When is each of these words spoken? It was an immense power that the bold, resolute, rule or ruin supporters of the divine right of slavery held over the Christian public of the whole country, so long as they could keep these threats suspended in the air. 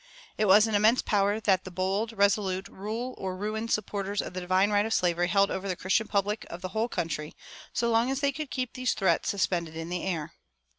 It 0.35 0.45
was 0.45 0.65
an 0.65 0.73
immense 0.73 1.03
power 1.03 1.39
that 1.41 1.63
the 1.63 1.69
bold, 1.69 2.13
resolute, 2.13 2.67
rule 2.67 3.13
or 3.19 3.37
ruin 3.37 3.67
supporters 3.67 4.19
of 4.19 4.33
the 4.33 4.41
divine 4.41 4.71
right 4.71 4.83
of 4.83 4.95
slavery 4.95 5.27
held 5.27 5.51
over 5.51 5.67
the 5.67 5.75
Christian 5.75 6.07
public 6.07 6.43
of 6.49 6.61
the 6.63 6.69
whole 6.69 6.89
country, 6.89 7.35
so 7.71 7.91
long 7.91 8.09
as 8.09 8.19
they 8.19 8.31
could 8.31 8.49
keep 8.49 8.73
these 8.73 8.93
threats 8.95 9.29
suspended 9.29 9.77
in 9.77 9.89
the 9.89 10.01
air. 10.01 10.33